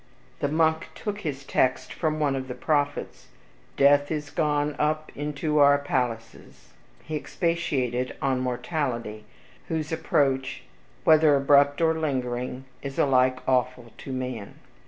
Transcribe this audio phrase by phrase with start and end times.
[0.39, 3.27] The monk took his text from one of the prophets,
[3.77, 6.69] "Death is gone up into our palaces."
[7.03, 9.25] He expatiated on mortality,
[9.67, 10.63] whose approach,
[11.03, 14.55] whether abrupt or lingering, is alike awful to man.